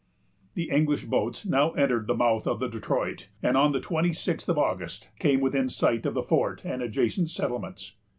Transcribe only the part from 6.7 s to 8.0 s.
adjacent settlements.